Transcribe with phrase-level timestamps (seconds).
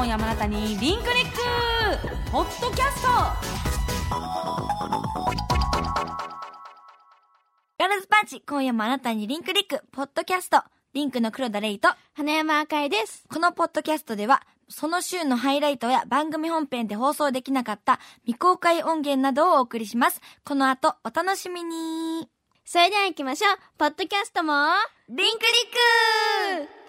[0.00, 3.08] 今夜もあなたにリンクリックポッドキャスト
[7.78, 10.62] ガールズパンチ、今夜もあなたにリンクリック、ポッドキャスト、
[10.94, 13.24] リンクの黒田レイと、花山赤いです。
[13.30, 14.40] このポッドキャストでは、
[14.70, 20.22] その週のハイライトや番組本編で放送できなかった未公開音源などをお送りします。
[20.46, 22.26] この後、お楽しみに。
[22.64, 23.58] それでは行きましょう。
[23.76, 24.54] ポッドキャストも、
[25.10, 26.79] リンクリック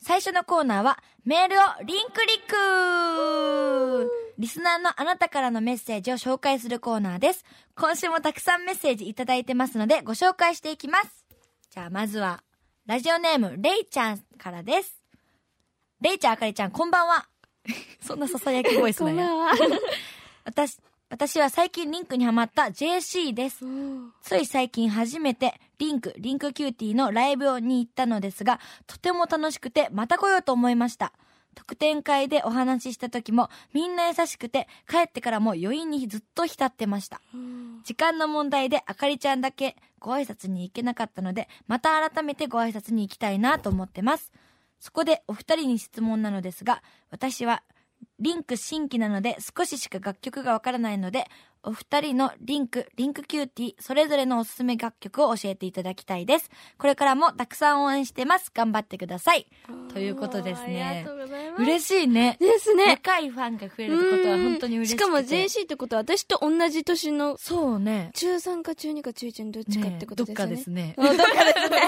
[0.00, 7.44] 最初のコーナーは、メールをリンクリックリスナーのあなたからのメッセージを紹介するコーナーです。
[7.76, 11.24] 今週もたくさんメッセージいただいてますので、ご紹介していきます。
[11.70, 12.42] じゃあ、まずは、
[12.86, 15.02] ラジオネーム、レイちゃんからです。
[16.00, 17.28] レイちゃん、あかりちゃん、こんばんは。
[18.00, 19.26] そんな囁きボイスなんや。
[19.34, 19.52] は。
[20.44, 20.78] 私、
[21.10, 23.64] 私は最近リンクにハマった JC です。
[24.22, 31.12] つい最近初めて LinQ、LinQ Qtyのライブに行ったのですが、とても楽しくてまた来ようと思いました。
[31.54, 37.20] 特典会でお話しした時もみんな優しくて帰ってからも余韻にずっと浸ってました。
[37.84, 44.30] 時間の問題であかりちゃんだけご挨拶に行けなかったので、また改めてご挨拶に行きたいなと思ってます。
[44.78, 47.62] そこでお二人に質問なのですが、私は
[48.20, 51.26] LinQ新規なので少ししか楽曲がわからないので、
[51.62, 56.50] お二人の LinQ、LinQ Qty、それぞれのおすすめ楽曲を教えていただきたいです。
[56.78, 58.50] これからもたくさん応援してます。
[58.54, 59.46] 頑張ってください。
[59.92, 61.62] ということですねす。
[61.62, 62.36] 嬉しいね。
[62.40, 63.00] ですね。
[63.04, 64.98] 若いファンが増えるってことは本当に嬉しい。
[64.98, 68.10] しかも JC ってことは私と同じ年のそうね。
[68.14, 70.54] 中3か中2か中1のどっちかってことですよね。
[70.54, 71.12] ねどっかですね。
[71.12, 71.78] うんどっかですね。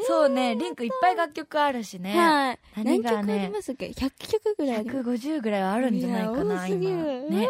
[0.06, 0.56] そうね。
[0.56, 2.16] LinQいっぱい楽曲あるしね。
[2.16, 2.58] はい。
[2.82, 4.98] 何曲ありますっけ ?100 曲ぐらいあります。
[4.98, 6.90] 150ぐらいはあるんじゃないかな、今。
[7.28, 7.48] ね。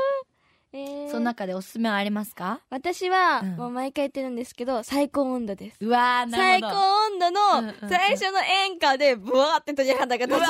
[1.13, 2.61] えーその中でおすすめはありますか？
[2.71, 5.77] 私は、うんもう毎回言ってるんですけど、最高温度です。
[5.81, 6.87] うわー、な最高るほど。
[7.15, 10.47] 温度うんうんうんの最初の演歌で、ブワーって鳥肌が立ちま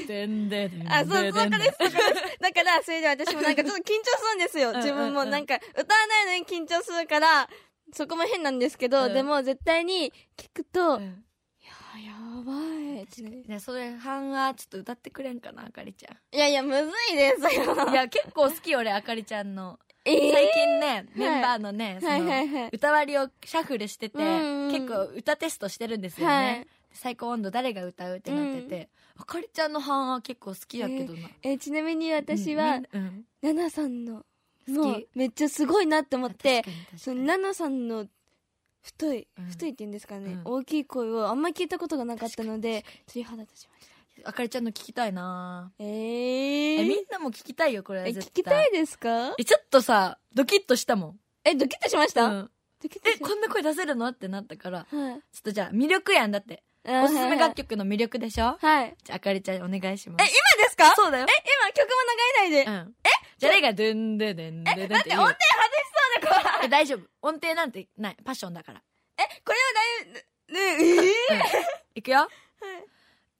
[0.00, 0.06] す。
[0.06, 2.38] でんでんあ、そう、そこです、そこです。
[2.40, 3.84] だから、 それで私もなんかちょっと緊張
[4.18, 4.70] するんですよ。
[4.70, 7.48] うん自分もなんか、歌わないのに緊張するから、
[7.92, 11.24] そこも変なんですけど、うんでも絶対に聞くと、いうん
[11.62, 12.52] や、やば
[13.00, 13.42] いってね。
[13.46, 17.90] じゃあそれ半はちょっと歌ってくれんかなあかりちゃんいやいや、むずいですよ。
[17.90, 22.70] いや結構好き俺あかりちゃんのえー最近ね、メンバーのね、そはいのはいはい。
[22.72, 24.72] 歌割りをシャッフルしてて、うんうん。
[24.72, 26.66] 結構歌テストしてるんですよね、はい。
[26.92, 33.24] 最高温度誰が歌うってなってて、あかりちゃんの半は結構好きやけどな、えーちなみに私は、うんうん。
[33.42, 34.24] ナナさんの、好
[34.66, 34.70] き？
[34.72, 36.64] もう、めっちゃすごいなって思って
[36.96, 38.06] そのにナナさんの、
[38.82, 39.44] 太い、うん。
[39.46, 40.40] 太いって言うんですかね、うん。
[40.44, 43.95] 大きい声をあんま聞いたことがなかったので、鳥肌立ちました。
[44.24, 45.72] あかりちゃんの聞きたいな。
[45.78, 46.88] ええー。
[46.88, 49.34] みんなも聞きたいよこれはえ、聞きたいですか？
[49.38, 52.50] えちょっとさドキッとしたもん、え、ドキッとしました、うん。
[52.82, 54.08] ドキッとしまえこんな声出せるの？
[54.08, 54.86] ってなったから。
[54.90, 55.14] たはい。
[55.14, 56.62] ちょっとじゃあ魅力やんだって。
[56.88, 58.44] あおすすめ楽はい曲の魅力でしょ？
[58.44, 58.58] はい。
[58.60, 60.94] はいじゃああかりちゃんお願いしまえ、す今ですか？
[60.94, 61.26] そうだよ。
[61.28, 61.94] え、今曲も
[62.50, 62.70] 流れないで。
[62.70, 62.94] うん。
[63.04, 65.36] えじゃあ誰がドゥンドゥドゥンドゥドゥンって待って、音程外し
[65.92, 66.64] そうだから。
[66.64, 68.82] え大丈夫音程なんてないパッションだから
[69.18, 71.12] え、これはだいぶ、ねええ
[71.96, 72.28] いくよ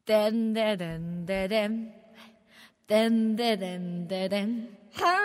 [0.07, 1.91] でんででんででん。
[2.87, 4.69] でんででんででん。
[4.95, 5.19] ハンガー、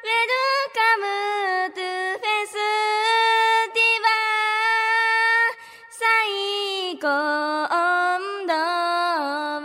[0.00, 0.32] ウェル
[0.72, 1.04] カム
[1.74, 2.52] トゥフェス
[3.74, 4.08] ティバ
[5.90, 6.00] 最
[6.98, 7.04] 高
[7.68, 8.54] 温度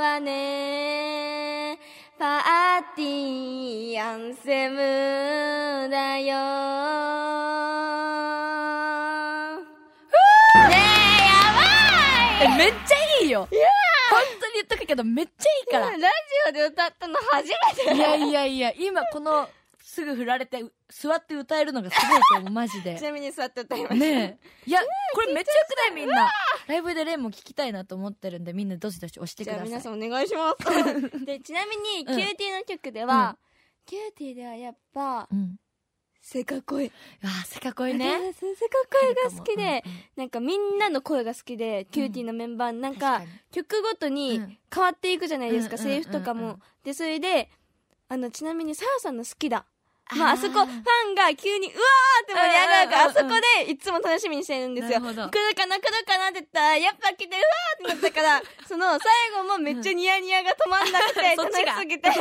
[0.03, 1.79] はね、
[2.19, 4.75] パーティーアンセム
[5.89, 6.64] だよ。
[13.43, 13.67] ちゃいいよ
[14.11, 15.91] 本当に言っとくけどめっちゃいいから。
[15.91, 16.03] ラジ
[16.49, 17.95] オで歌ったの初めて。
[17.95, 22.95] いやいやいや今このすぐ振られてう座って歌えるのがすごいと思うマジで。
[22.99, 23.95] ちなみに座って歌いました。
[23.95, 24.69] ねえ。
[24.69, 24.79] いや
[25.13, 26.31] これめっちゃよくないみんな。
[26.67, 30.65] ライブでレンも聞きたいなと思ってるんでみんなどしどし押してくじゃあださい皆さんお願いします。
[31.25, 33.37] で、ちなみに、 Qtyの曲では、
[33.85, 35.57] Qtyではやっぱ、うん
[36.27, 36.91] せか声。
[37.23, 38.33] あーせかこいね。
[38.33, 38.55] せか
[38.91, 39.83] 声が好きで、
[40.15, 44.57] なんかみんなの声が好きで、 Qtyのメンバー、なんか曲ごとにうん。
[44.73, 46.59] 変わっていくじゃないですか、うんセリフとかも。
[46.83, 47.51] で、それで、
[48.09, 49.65] あの、ちなみに、さやさんの好きだ。
[50.13, 54.99] まあ、あそこ、ファンが急に、うわーって盛り上がるから、あそこで、いつも楽しみにしてるんですよ。
[55.01, 62.15] 来るかな来るかなって言ったら、やっぱ来て、うわーってなったから、 その、最後もめっちゃニヤニヤが止まんなくて、楽しすぎて、 こ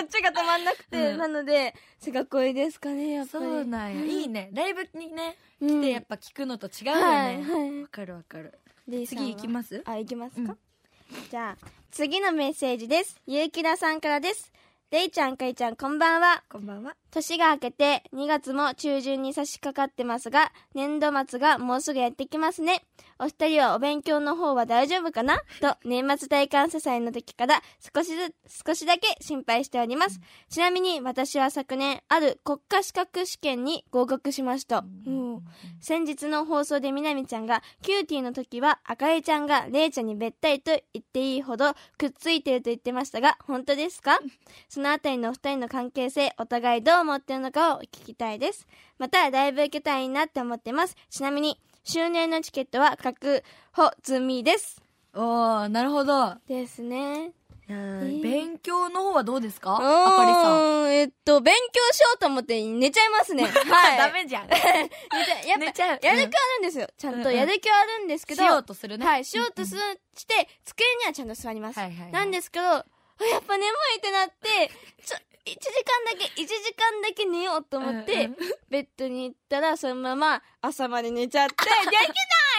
[0.00, 1.18] っちが止まんなくて、うん。
[1.18, 3.46] なので、せがこいですかね、やっぱそり。
[3.46, 4.04] うなんや。
[4.04, 4.50] いいね。
[4.52, 5.80] ライブにねうん。
[5.80, 7.82] 来てやっぱ聞くのと違うよはい、ねはい。
[7.82, 7.88] わ。
[7.88, 8.52] かるわかる。
[9.06, 9.82] 次行きます？
[9.86, 10.58] あ、行きますか、うん。
[11.30, 13.18] じゃあ、次のメッセージです。
[13.26, 14.52] ゆうきらさんからです。
[14.90, 16.44] レイちゃん、かいちゃん、こんばんは。
[16.48, 22.82] こんばんは年が明けて2月も中旬に差し掛かってますが、年度末がもうすぐやってきますね。
[23.20, 25.38] お二人はお勉強の方は大丈夫かな？
[25.60, 27.62] と、年末大感謝祭の時から
[27.94, 30.18] 少しずつ、少しだけ心配しております。
[30.50, 34.84] ちなみに私は昨年、ある国家資格試験に合格しました。
[35.06, 35.44] うん
[35.80, 44.18] 先日の放送でみなみちゃんが、 Qtyの時は、あかりちゃんがれいちゃんにべったりと言っていいほどくっついてると言ってましたが、本当ですか？
[44.68, 48.66] そのあたりのお二人の関係性、お互いどう思ってるのかを聞きたいです。
[48.98, 50.96] また、ライブ行けたらいいなって思ってます。
[51.10, 54.80] ちなみに、周年のチケットは確保済みです。
[55.14, 56.34] おー、なるほど。
[56.48, 57.32] ですね。
[57.66, 59.70] いやーー勉強の方はどうですか？
[59.70, 60.84] ああかりさん。
[60.84, 60.92] ん。
[60.92, 63.44] えっと、勉強しようと思って寝ちゃいますね。
[63.48, 63.98] はい。
[63.98, 64.48] ダメじゃん。
[64.48, 64.88] 寝ちゃやっ
[65.54, 66.88] ぱ寝ちゃうやる気はあるんですよ。
[66.98, 68.42] ちゃんとやる気はあるんですけど。
[68.42, 69.06] しようとするね。
[69.06, 69.80] はい、しようとする、
[70.14, 71.78] して、机にはちゃんと座ります。
[71.78, 72.84] はいはいはいなんですけど、あ
[73.30, 74.70] やっぱ眠いってなって、
[75.06, 78.36] ちょ、1時間だけ、1時間だけ寝ようと思って、うんうん。
[78.70, 82.06] ベッドに行ったら、そのまま朝まで寝ちゃって、 できない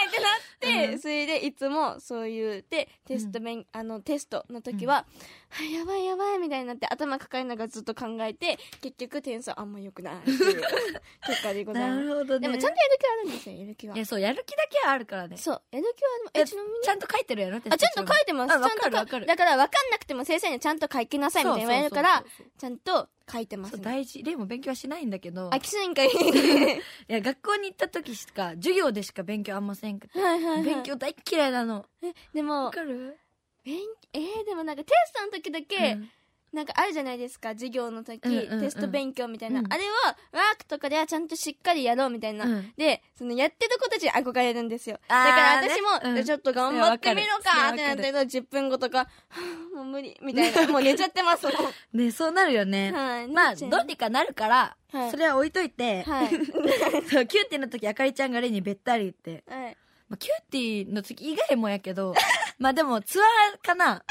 [0.08, 0.98] ってなって、うん。
[1.00, 5.04] それでいつもそういう、で、テスト勉、あの、テストの時は、
[5.48, 10.62] あやばいやばいみたいになって頭抱えながらずっと考えて、結局点数あんま良くないっていう
[11.26, 12.08] 結果でございなます。
[12.08, 12.48] るほどね。
[12.48, 13.94] でもちゃんとやる気はあるんですよ、やる気は。
[13.96, 15.36] いや、そう、やる気だけはあるからね。
[15.36, 16.30] そう、やる気はある。
[16.34, 16.74] え、えちなみに？
[16.82, 17.56] ちゃんと書いてるやろ？
[17.56, 18.48] あ、ちゃんと書いてます。
[18.50, 22.24] ちゃんとだから分かんなくても先生にちゃんと書きなさいみたいに言われるから
[22.58, 23.82] ちゃんと書いてますね。
[23.82, 24.22] 大事。
[24.22, 25.48] レイも勉強はしないんだけど。
[25.52, 26.08] あ、きついんかい。
[26.12, 30.20] いや、学校に行った時しか、授業でしか勉強あんませんくて。
[30.20, 30.62] はいはいはい。
[30.64, 31.86] 勉強大っ嫌いなの。
[32.34, 33.18] でもわ、かる？
[33.66, 33.76] 勉、
[34.12, 36.08] えー、でもなんかテストの時だけ、うん
[36.52, 39.60] なんかあるじゃないですか、授業の時、うんうんうんテスト勉強みたいな。
[39.60, 42.46] うんあれは、ワークとかではちゃんとしっかりやろうみたいな。
[42.46, 44.98] うんで、そのやってる子たちに憧れるんですよ。
[45.06, 49.06] だから私も、ねちょっと頑張ってみろかってなったけど、10分後とか、
[49.74, 50.66] もう無理、みたいな。
[50.72, 51.46] もう寝ちゃってます。
[51.92, 52.90] ね、そうなるよね。
[52.92, 53.28] はい。
[53.28, 56.28] まあ、どうにかなるから、はいそれは置いといて、はい。
[56.30, 59.44] そう、 Qtyの時、あかりちゃんがレイにべったりって。
[59.46, 59.76] はい。
[60.08, 62.14] まあ、 Qtyの時以外もやけど、
[62.58, 64.02] まあでもツアーかな。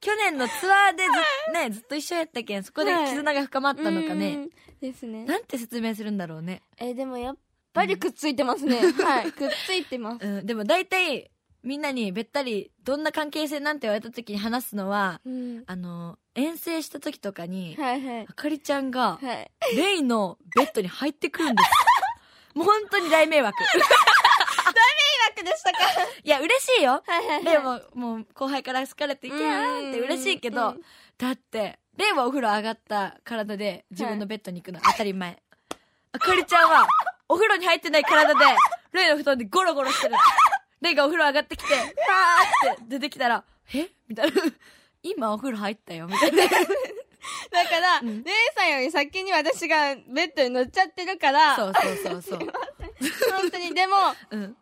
[0.00, 1.10] 去年のツアーでず,
[1.52, 4.34] ね、ずっと一緒やったけん、そこで絆が深まったのかね。
[4.34, 4.50] うん。
[4.80, 5.24] ですね。
[5.24, 6.62] なんて説明するんだろうね。
[6.78, 7.36] えーでもやっ
[7.72, 8.80] ぱりくっついてますね。
[9.02, 9.32] はい。
[9.32, 10.24] くっついてます。
[10.26, 11.30] うん、でも大体、
[11.62, 15.64] みんなにべったり、どんな関係性なんて言われた時に話すのは、うん。
[15.66, 18.26] あの、遠征した時とかに、はいはい。
[18.28, 19.34] あかりちゃんが、は
[19.72, 19.76] い。
[19.76, 21.70] レイのベッドに入ってくるんです。
[22.54, 23.56] もう本当に大迷惑。
[25.38, 25.78] 楽でしたか？
[26.22, 27.02] いや、嬉しいよ。
[27.06, 27.44] はいはいはい。
[27.44, 30.80] レイも、もう後輩から好かれて、キャーって嬉しいけどうん、
[31.16, 35.42] だって、レイはお風呂上がった体で自分のベッドに行くの当たり前。
[36.12, 36.86] あかりちゃんは、
[37.28, 38.44] お風呂に入ってない体で、
[38.92, 40.14] レイの布団でゴロゴロしてる。
[40.80, 43.44] レイがお風呂上がってきて、はーって出てきたら、
[43.74, 43.88] え？
[44.06, 44.42] みたいな。
[45.02, 46.44] 今お風呂入ったよ、みたいな。
[47.50, 52.38] だから、うんレイさんより先に私がベッドに乗っちゃってるから、そうそうそうそう。
[52.38, 53.96] 本当に、でも、
[54.30, 54.56] うん。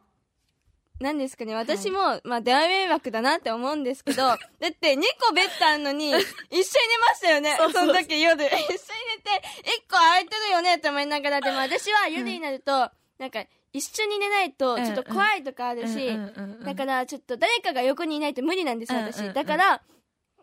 [0.98, 6.62] 何ですかね、私も、まあ、大迷惑だなって思うんですけど、 だって2個ベッドあるのに、一緒に寝
[6.98, 8.44] ましたよね、そうその時夜。
[8.44, 19.18] 一緒に寝て、1個空いてるよねって思いながら、でも私は夜になると、なんか、一緒に寝ないと、ちょっと怖いとかあるし、うんうんうんうんだから、ちょっと誰かが横にいないと無理なんですよ、私。
[19.18, 19.34] うんうんうん。
[19.34, 19.82] だから、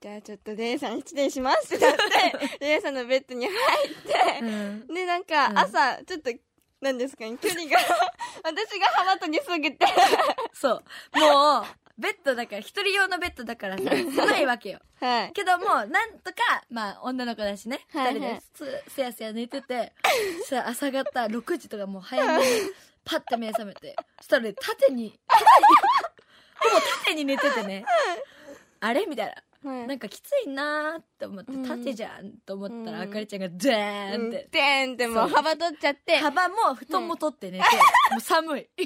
[0.01, 3.55] じゃあちょっとレイさん失礼しますってなって、 レイさんのベッドに入
[3.87, 4.87] って、うん。
[4.87, 5.57] で、なんかうん。
[5.57, 6.31] 朝、ちょっと、
[6.83, 7.77] なんですかね、距離が、
[8.43, 9.85] 私が幅取りすぎて、
[10.53, 10.83] そう。
[11.17, 11.65] もう、
[11.97, 14.79] ベッドだから、一人用のベッドだからさ、狭いわけよ。
[14.99, 15.31] はい。
[15.31, 18.41] けども、なんとか、まあ、女の子だしね、二、はいはい。
[18.53, 19.93] 人です、すやすや寝てて、
[20.49, 22.43] さ、朝方6時とかもう早めに、
[23.05, 25.47] パッて目覚めて、そしたらね、縦に、縦に
[26.59, 27.85] ほぼ縦に寝ててね、
[28.81, 29.05] あれ？
[29.05, 29.35] みたいな。
[29.63, 29.87] はい。
[29.87, 31.65] なんかきついなーって思って、うん。
[31.67, 33.09] 縦じゃんと思ったら、うん。
[33.09, 35.29] あかりちゃんが、ドーンって、でーんってもう。
[35.29, 37.63] そう幅取っちゃって、幅も布団も取って寝て、
[38.11, 38.69] もう寒い。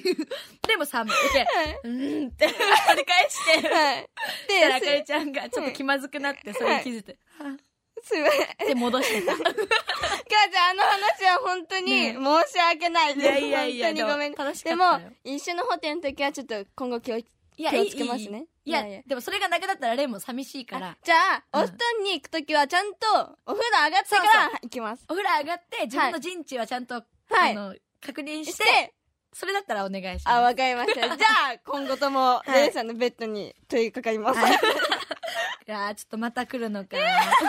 [0.68, 1.14] でも寒い。
[1.34, 1.48] で、
[1.84, 4.10] うーんって繰り返して、はい。
[4.48, 7.58] そしたらあかで、りちゃんがちょっと気まずくなって、それに気づいて、は
[8.02, 8.42] す、すいません。
[8.42, 9.34] ぁって戻してた。
[9.38, 13.26] 母ちゃん、あの話は本当にね申し訳ないです。
[13.26, 14.32] いやいやいや本当にごめん。
[14.34, 17.26] でも楽しかでもったよ、一緒のホテルの時はちょっと今後気を、い
[17.58, 20.90] や、気をつけますねいやいやでもそれがなくなったらレイも寂しいから。
[20.90, 21.16] あ、じゃ
[21.52, 21.64] あ、うん。
[21.64, 22.98] お布団に行く時はちゃんと
[23.46, 25.06] お風呂上がってから行きます。
[25.08, 27.52] お風呂上がって、自分の陣地はちゃんと、はい。
[27.52, 28.94] あの、確認し、してて、
[29.32, 31.02] それだったらお願いしあ、まわかりました。
[31.02, 32.64] じゃあ、今後とも、はい。
[32.64, 34.40] レイさんのベッドに問いかかります。
[34.40, 34.58] はい
[35.68, 36.96] いやーちょっとまた来るのか。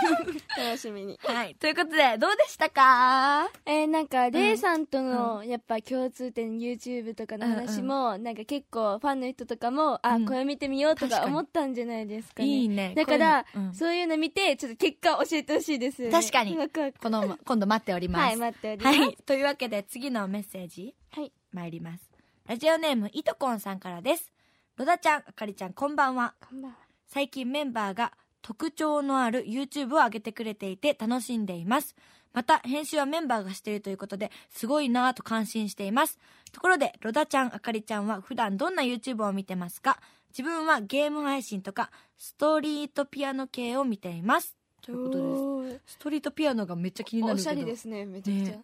[0.59, 1.21] 楽しみに。
[1.23, 1.55] はい。
[1.55, 3.49] ということで、どうでしたか？
[3.65, 12.49] えー、なんか、レイさんとの、やっぱ共通点、YouTube とかの話も、なんか結構、ファンの人とかも、あ、うんこれ見てみようと確か思ったんじゃないですかね。
[12.49, 16.11] いいねだからそういうの見て、ちょっと結果教えてほしいです。
[16.11, 16.59] 確かに
[17.01, 18.23] この、 今度待っております。
[18.25, 18.99] はい、待っております。
[18.99, 19.17] はい。
[19.27, 21.33] というわけで、次のメッセージ、はい。
[21.53, 22.11] 参ります。
[22.49, 24.33] ラジオネーム、いとこんさんからです。
[24.75, 26.35] ロダちゃん、あかりちゃん、こんばんは。
[26.41, 26.88] こんばんは。
[27.09, 28.13] 最近メンバーが
[28.43, 31.97] 特徴のある YouTube を上げてくれていて楽しんでいます。
[32.35, 36.19] また、編集はメンバーがしているということで、すごいなぁと感心しています。
[36.53, 39.99] ところで、ロダちゃん、あかりちゃんは普段どんな YouTube を見てますか？
[40.31, 44.55] 自分はゲーム配信とか、ストリートピアノ系を見ています。
[44.83, 45.95] ということです。
[45.95, 47.51] ストリートピアノがめっちゃ気になるけど。
[47.51, 48.53] おしゃれですね、めちゃくちゃ。
[48.53, 48.63] ね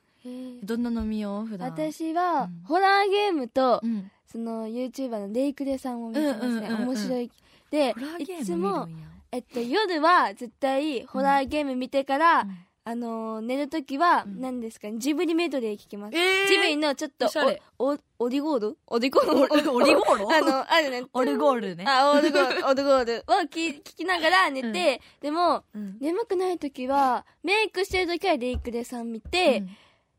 [0.63, 1.71] どんなの見よう普段？
[1.71, 4.11] 私は、うんホラーゲームと、うん。
[4.27, 7.31] その YouTuber のレイクレさんを見てますね、面白い
[7.75, 8.89] でいつも。
[9.33, 12.57] えっと、夜は絶対ホラーゲーム見てから、うん。
[12.87, 14.41] あのー寝るときは、うん。
[14.41, 16.17] 何ですかね、ジブリメドレー聞きます。
[16.17, 16.49] えー。
[16.49, 17.61] ジブリのちょっとおしゃれ。
[17.79, 18.79] お、お、オリゴール？
[18.87, 19.41] オリゴール？
[19.41, 20.37] オリゴール？
[20.37, 21.03] あの、あるね。
[21.13, 21.85] オルゴールね。
[21.89, 25.97] あ、オルゴール、オルゴールを聞聞きながら寝て、でも、うん。
[25.99, 29.71] 眠くないときは、メイクしてるときはレイクレさん見て、うん。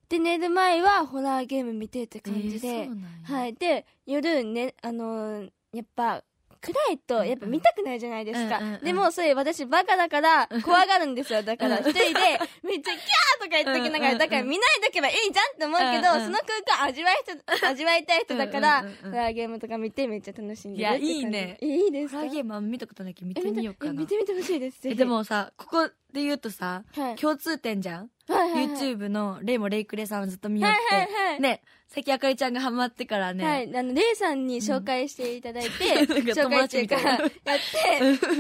[0.10, 3.54] で、寝る前はホラーゲーム見てって感じで、えーはい。
[3.54, 6.24] で、夜ね、あのーやっぱ、
[6.66, 8.58] 暗いと、やっぱ見たくないじゃないですか。
[8.58, 8.84] うんうんうん。
[8.84, 11.44] でも、それ私バカだから、怖がるんですよ。
[11.44, 11.84] だから、うん。
[11.84, 17.34] 一人で、めっちゃキャーとか言ってきながら、だから見ないとけばいいじゃんって思うけど、うんうんその空間味わい人、
[17.68, 20.82] 味わいたい人だから、ホラーゲームとか見てめっちゃ楽しんでる。
[20.82, 21.58] いやいいね。
[21.62, 22.18] いいですか？
[22.20, 23.94] ホラーゲームは見たことないけど見えてみようかな。
[23.94, 24.82] 見てみてほしいです。
[24.96, 27.16] でもさここで言うとさはい。
[27.16, 28.10] 共通点じゃん？
[28.28, 28.76] はいはいはい。
[28.76, 31.36] YouTube のレイもレイクレさんをずっと見ようっはいはいはい。
[31.36, 37.28] てね最近あかりちゃんがハマってからはねい、あの、レイさんに紹介していただいて、なんか紹介か、友やっ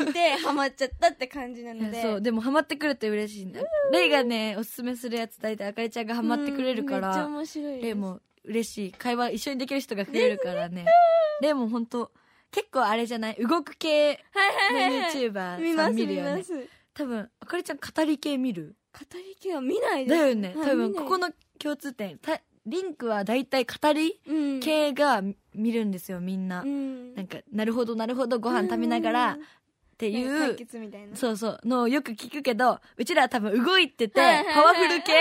[0.07, 1.97] て、で、ハマっちゃったって感じないので。
[1.97, 3.61] や そうでもハマってくれて嬉しいね
[3.93, 7.81] レイがねおすすめするやつ大体あかりちゃんがハマってくれるかうんめっちゃら面白い。
[7.81, 8.91] レイも嬉しい。
[8.91, 10.85] 会話一緒にできる人が増えるからね。
[11.41, 12.11] レイも本当
[12.51, 13.35] 結構あれじゃない？
[13.35, 14.19] 動く系。
[14.33, 15.11] のはいはいはい。
[15.13, 16.31] YouTuber 見ます、さん見るよね。
[16.31, 16.53] 見ます。
[16.97, 18.75] 語多分あかりちゃん語り系見る？
[19.13, 20.19] り系は見ないです。
[20.19, 20.53] だよね。
[20.55, 22.17] はい多分ここの共通点。
[22.17, 25.21] たリンクは大体語りうん、系が
[25.53, 27.13] 見るんですよみんな、うん。
[27.13, 29.43] なんかなるほどなるほどご飯食べながらっうん。
[29.97, 31.15] てい解う決みたいな。
[31.15, 34.53] そうそうのをよく聞くけどうちらは多分動いててはいはいはい。
[34.55, 35.13] パワフル系。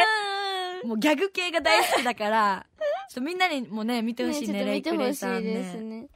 [0.84, 0.88] うん。
[0.88, 5.82] もうギャグ系が大好きだからちょっとみんなにもね見てほしいねレイクレイさんいですね。
[5.82, 6.08] ね。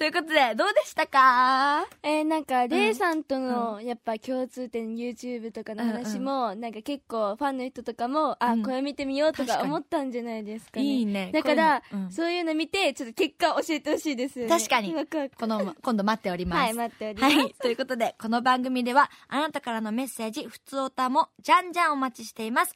[0.00, 1.86] ということでどうでしたか？
[2.02, 10.86] えー、なんか、レイさんとの、やっぱ共通点、YouTube とかの話も、なんか結構、ファンの人とかも、あ、うんこれ見てみようと確か思ったんじゃないですかね。
[10.86, 14.50] いいねだから、そういうの見て、ちょっと結果教えてほしいですよね。
[14.50, 17.36] 確かにワクワクこの今度待っておりますはい、待っております。
[17.36, 17.54] はい。
[17.60, 22.74] ということで、この番組では、あなたからのメッセージ、ふつおたも、じゃんじゃんお待ちしています。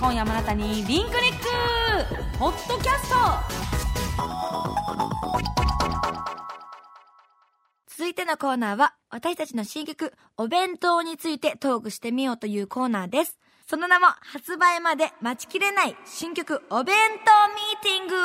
[0.00, 3.16] 今夜もあなたにリンクネックポッドキャスト。
[7.86, 13.38] 続いてのコーナーは、私たちの新曲、お弁当についてトークしてみようというコーナーです。
[13.68, 18.16] その名も、発売まで待ちきれない新曲、お弁当ミーティング。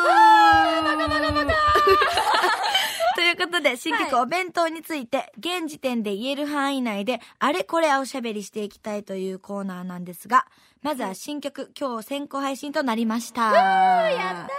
[3.16, 10.46] ということで、新曲、お弁当について、現時点で言える範囲内で、あれこれおしゃべりしていきたいというコーナーなんですが、
[10.86, 13.42] まずは新曲、今日先行配信となりました。
[13.42, 14.50] やったね。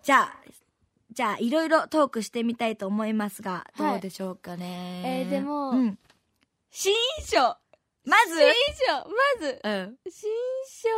[0.00, 0.36] じゃあ、
[1.10, 5.24] じゃあ、いろいろトークしてみたいと思いますが、はいどうでしょうかね。
[5.24, 5.98] えーでもうん。
[6.70, 7.38] 新章
[8.04, 8.38] まず？
[8.38, 8.52] 新
[8.86, 9.96] 章まず、うん。
[10.08, 10.30] 新
[10.68, 10.88] 章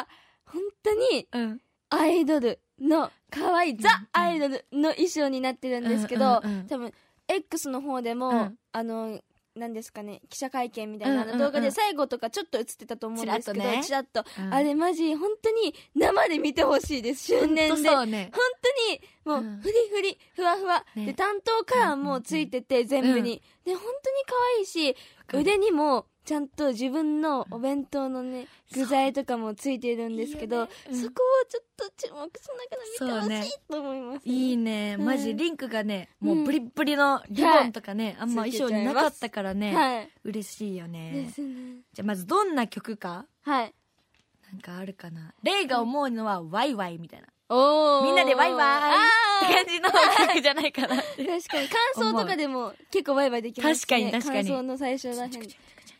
[0.00, 0.08] は、
[0.46, 1.60] 本当に、うん。
[1.90, 6.92] アイドルの、可愛い、んザ・アイドルの衣装になってるんですけど、うんうんうん多分、
[7.28, 9.20] X の方でも、うんあの、
[9.56, 11.38] 何ですかね、記者会見みたいな、うんうんうん。
[11.38, 14.52] 動画で最後とかちょっと映ってたと思うんですけど、ちらっと,、うん。
[14.54, 17.68] あれマジ、本当に生で見てほしいです、周年で。
[17.68, 18.32] 本そうね。
[18.34, 19.60] 当に、もう、うん。
[19.60, 21.06] フリフリ、ふわふわ、ね。
[21.06, 23.42] で、担当カラーもついてて、全部に。
[23.64, 23.94] で、本当に
[24.26, 24.96] 可愛いし、
[25.32, 34.20] 腕にも、ちゃんと自分のお弁当のね、具材とかもついてるんですけど、いいよねうんそこをちょっと注目しながら見てほしいと思います。
[34.24, 34.96] いいね。
[34.98, 40.10] うんマジ、リンクがね、もううんブリッブリのリボンとかね、あんまつい衣装になかったからね、はい。
[40.24, 41.30] 嬉しいよでね。
[41.34, 41.54] すね。
[41.92, 43.26] じゃあ、まずどんな曲か？
[43.42, 43.74] はい。
[44.50, 45.34] なんかあるかな？
[45.42, 47.26] レイが思うのは、ワイワイみたいな。
[47.50, 49.04] みんなでワイワイあ
[49.44, 51.28] って感じの曲じゃないかな確か
[51.60, 53.74] に、感想とかでも結構ワイワイできますね。
[53.74, 55.30] 確かに確かに感想の最初らへん。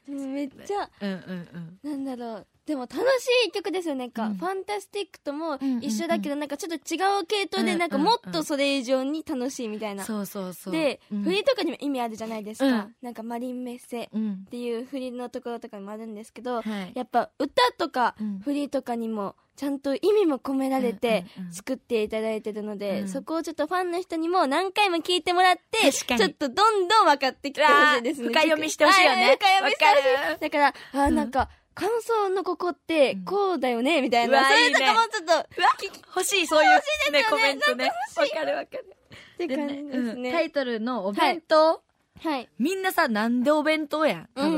[0.09, 1.91] うんめっちゃ、うんうんうん。
[1.91, 2.47] なんだろう。
[2.67, 3.01] でも楽し
[3.47, 4.05] い曲ですよね。
[4.05, 4.35] なんか、うん。
[4.37, 5.85] ファンタスティックともうんうんうん。
[5.85, 10.73] 一緒だけど、なんかちょっと違う系統で、うんなんかもっとそれ以上に楽しいみたいな、そうそうそう。
[10.73, 11.23] で、うん。
[11.25, 12.95] 振りとかにも意味あるじゃないですか、うん。
[13.03, 14.47] なんかマリンメッセっうん。
[14.51, 16.93] ていう振りのところとかにもあるんですけど、はい。
[16.95, 18.39] やっぱ歌とかうん。
[18.41, 23.09] 振りとかにもちゃんと意味も込められて作っていただいてるので、うん。
[23.09, 28.29] そこをちょっとファンの人にも何回も聞いてもらってちょっとどんどん分かってきてほしいですね。
[28.29, 29.31] 深読みしてほしいよね。
[29.31, 30.41] は深読みしてほしい。
[30.41, 31.15] だからあうん。
[31.15, 35.69] なんか感想のここってこうだよねみたいな、うわそういうとこもちょっとうわ
[36.17, 37.87] 欲しいそういうねコメントね。
[37.87, 37.93] わ
[38.27, 38.95] かるわかる。
[39.35, 41.83] って感じですうんねタイトルのお弁当。
[42.23, 42.49] はい。
[42.59, 44.53] みんなさなんでお弁当やん多分。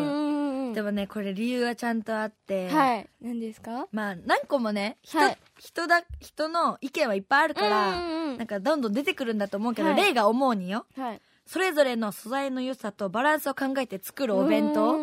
[0.68, 2.68] うんでもねこれ理由がちゃんとあって。
[2.68, 3.08] はい。
[3.22, 3.88] 何ですか？
[3.92, 5.38] まあ何個もね人はい。
[5.58, 8.36] 人だ人の意見はいっぱいあるからうんうんうん。
[8.38, 9.96] なんかどんどん出てくるんだと思うけどはい。
[9.96, 10.84] 例が思うによ。
[10.98, 11.20] はい。
[11.46, 14.98] それぞれの素材の良さとバランスを考えて作るお弁う当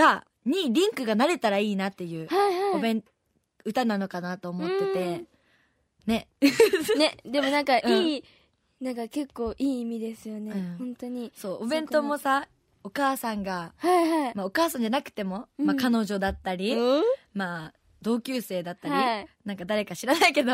[0.00, 2.28] がにリンクが慣れたらいいなっていう
[2.74, 3.04] お弁
[3.64, 5.24] 歌なのかなと思ってて。
[6.06, 6.28] ね。
[6.96, 7.16] ね。
[7.24, 8.06] でもなんかうん。
[8.06, 8.24] いい、
[8.80, 10.76] なんか結構いい意味ですよね、うん。
[10.78, 11.32] 本当に。
[11.34, 12.48] そうお弁当もさ
[12.82, 17.02] お母さんがはいはい、まあお母さんじゃなくてもまあうん彼女だったりうん。
[17.34, 19.28] まあ同級生だったりはい。
[19.44, 20.52] なんか誰か知らないけど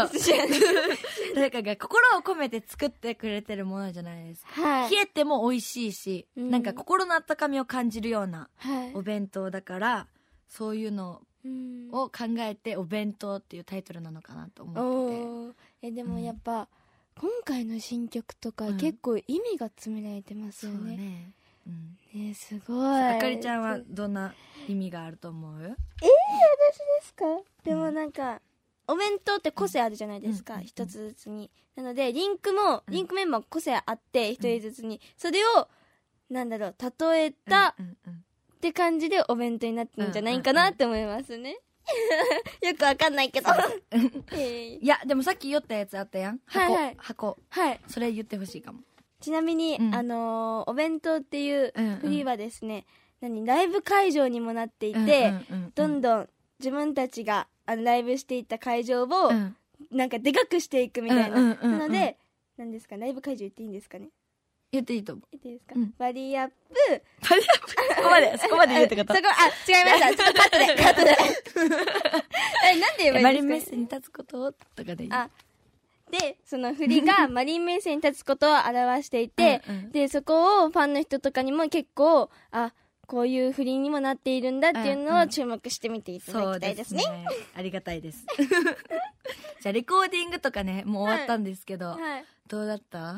[1.34, 4.62] 誰かが心を込めて作ってくれてるものじゃないですか。
[4.62, 4.90] はい。
[4.90, 6.50] 冷えても美味しいし、うん。
[6.50, 8.92] なんか心の温かみを感じるようなはい。
[8.94, 10.06] お弁当だから
[10.48, 11.88] そういうのうん。
[11.92, 15.88] を考えてお弁当っていうタイトルなのかなと思ってて。
[15.88, 16.68] えでもやっぱ、
[17.20, 18.76] 今回の新曲とかうん。
[18.78, 21.32] 結構意味が詰められてますよね,、ね、
[21.66, 21.70] う
[22.18, 23.02] ん、ねすごい。
[23.02, 24.32] あかりちゃんはどんな
[24.66, 25.76] 意味があると思う？
[26.34, 27.24] ですか？
[27.64, 28.40] でもなんか、
[28.86, 31.50] お弁当って個性あるじゃないですか、うんうん一つずつに。
[31.74, 32.94] なのでリンクもうん。
[32.94, 35.68] リンクメンバーも個性あって一人ずつに、それを
[36.30, 38.16] なんだろう例えたうんうんっ
[38.64, 41.58] て感じでお弁当になってるんじゃないかなって思いますね、
[42.62, 43.50] よくわかんないけど。
[44.32, 46.40] えーいやでもさっき言ったやつあったやん。
[46.46, 46.96] 箱、はいはい。
[46.98, 47.38] 箱。
[47.50, 47.80] はい。
[47.88, 48.80] それ言ってほしいかも。
[49.20, 49.94] ちなみに、うん。
[49.94, 51.96] あのーお弁当っていううんうん。
[51.98, 52.86] フリーはですね、
[53.24, 55.12] 何ライブ会場にもなっていて、うんうん
[55.50, 56.28] うんどんどん
[56.60, 59.56] 自分たちがあのライブしていた会場を、うん。
[59.90, 61.78] なんかでかくしていくみたいな、うんうんうんうん。
[61.78, 62.16] なので
[62.56, 64.08] 何ですかライブ会場言っていいんですかね？
[64.70, 65.24] 言っていいと思う。
[65.32, 65.94] 言っていいですか、うん。
[65.98, 66.54] バリアップ。
[67.22, 69.12] そこまでそこまで言うってこと。
[69.12, 70.24] あそこあ違いました。
[70.24, 71.10] ちょっとカットでカットで。
[72.72, 73.70] えなんで言えばマリンメッいいんですか？
[73.70, 75.10] セに立つこととかでいい？
[75.12, 75.28] あ
[76.10, 79.92] でその振りがマリンメッセに立つことを表していて、うんうん。
[79.92, 82.72] でそこをファンの人とかにも結構あ
[83.06, 85.06] こういう振りにもなっているんだっていううんうん。
[85.06, 87.02] のを注目してみていただきたいですね。
[87.54, 88.24] ありがたいです。
[89.60, 93.16] じゃあレコーディングとかねもう終わったんですけど、はい、どうだった？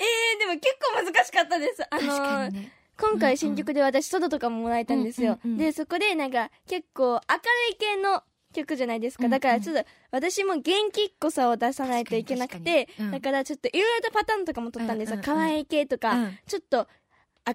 [0.00, 1.82] えー、でも結構難しかったです。
[1.90, 2.72] あのね。
[3.00, 5.38] 今回新曲で私ソロとかももらえたんですよ。
[5.44, 9.22] うんうんうんで、そこでなんか結構明るい系の曲じゃないですか。
[9.22, 9.30] うんうん。
[9.30, 13.06] だからちょっと私も元気っぽさを出さないといけなくてかに。
[13.06, 13.12] うん。
[13.12, 15.14] だからちょっといろいろとパターンとかも撮ったんですよ。
[15.14, 15.36] うんうんうん。
[15.36, 16.38] 可愛い系とか、うん。
[16.46, 16.88] ちょっと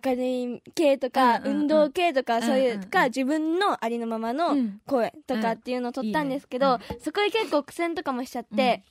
[0.05, 1.59] 明るい系とか、うんうんうん。
[1.61, 2.75] 運動系とか、そういう、うん。
[2.75, 4.81] うんうんか、自分のありのままのうん。
[4.85, 6.81] 声とかっていうのを撮ったんですけど、うん。
[6.81, 8.83] いいそこで結構苦戦とかもしちゃって、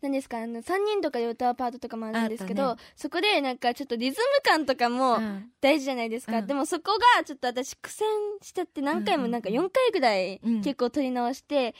[0.00, 0.12] なん。
[0.12, 5.50] ですかあの3人とかで歌うパートとかもあるんですけど、あったそこでなんかちょっとリズム感とかもうん。
[5.60, 6.46] 大事じゃないですか、うん。
[6.46, 8.06] でもそこがちょっと私苦戦
[8.42, 10.60] しちゃって何回もなんか4回ぐらいうん。
[10.62, 11.74] 結構撮り直して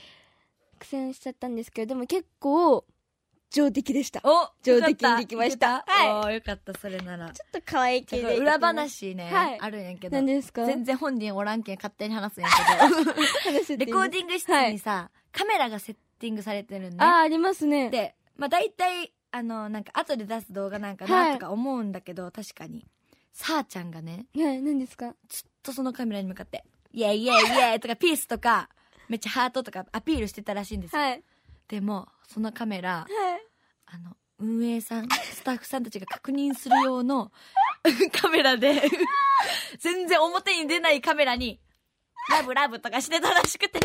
[0.79, 2.85] 苦戦しちゃったんですけどでも結構
[3.55, 4.21] 上出来でした。
[4.21, 5.67] ちょお上出来にできました。
[5.67, 5.91] よかった。
[5.93, 6.11] はい。
[6.11, 7.27] おーよかったそれなら。
[7.27, 8.37] っと可愛い系で。
[8.37, 9.57] 裏話ね、はい。
[9.59, 10.15] あるんやけど。
[10.15, 10.65] 何ですか？
[10.65, 13.77] 全然本人おらんけん勝手に話すんやけど。
[13.77, 16.97] レコーディング室にさ、カメラがセッティングされてるんね。
[16.99, 17.89] ああありますね。
[17.89, 21.33] で、まあ、大体あのなんか後で出す動画なんかはない。
[21.33, 22.85] とか思うんだけど、確かに。
[23.33, 25.13] さあちゃんがねはい何ですか？
[25.27, 26.63] ずっとそのカメラに向かって
[26.93, 28.69] 「イエイイエイイエイ」とかピースとか
[29.09, 31.23] めっちゃハートとかアピールしてたらしいんですよ、はい。
[31.67, 33.44] でもそのカメラはい
[33.87, 37.31] あの運営さん スタッフさんたちが確認する用の
[38.11, 38.81] カメラで
[39.79, 41.59] 全然表に出ないカメラに
[42.29, 43.79] 「ラブラブ」とかしてたらしくて。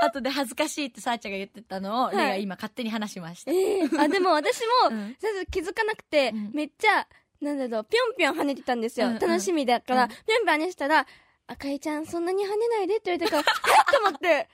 [0.00, 2.16] 後で恥ずかしいってさあちゃんが言ってたのを、い。
[2.16, 5.16] レイが今勝手に話しました、えー、あでも私もうん。
[5.18, 6.50] 最初気づかなくて、うん。
[6.54, 7.08] めっちゃ
[7.40, 9.18] なんだろうぴょんぴょん跳ねてたんですよ、うんうん。
[9.18, 10.08] 楽しみだから、うん。
[10.08, 11.06] ぴょんぴょん跳ねしたら
[11.50, 14.48] 「あかりちゃんそんなに跳ねないで」って言われたから「えっ?」と思って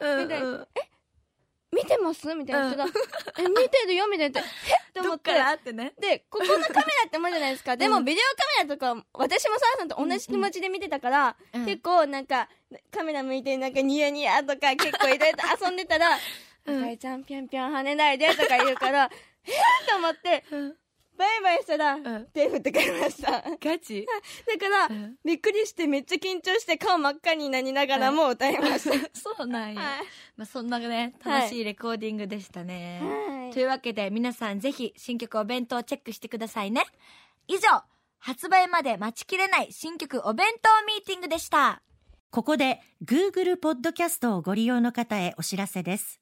[0.00, 0.68] うんみたいなうん
[1.72, 2.62] 「見てます?」みたいな。
[2.62, 2.90] 言ったら
[3.40, 4.40] 「え見てるよ」みたいな。
[4.40, 5.92] 言って「えっ?」と思ってってね。
[5.98, 7.76] でここのカメラって思うじゃないですか。
[7.76, 8.24] でもビデオ
[8.62, 11.66] カメラとか私もサラさんと同じ気持ちで見てたから、うん。
[11.66, 12.48] 結構なんか
[12.90, 16.18] カメラ向いてなんかニヤニヤとか結構いろいろと遊んでたら
[16.66, 16.78] 「うん。
[16.78, 19.10] あかりちゃんぴょんぴょん跳ねないで」とか言うから
[19.46, 19.50] 「え？
[19.50, 19.54] っ?」
[19.88, 20.76] と思ってうん
[21.16, 23.30] バイバイしたら、ん手振ってくれました。
[23.42, 24.06] だかガチ
[24.70, 29.10] ら、うんびっくりしてめっちゃ緊張して顔真っ赤になりながらも歌いました。
[29.18, 29.80] そうなんや。
[29.80, 33.00] はいまあ、そんなね、楽しいレコーディングでしたね。
[33.02, 36.84] はいというわけで、皆さんぜひ新曲お弁当チェックしてくださいね。
[37.48, 37.82] 以上、
[38.18, 41.82] 発売まで待ちきれない新曲お弁当ミーティングでした。
[42.30, 46.21] ここで Google ポッドキャストをご利用の方へお知らせです。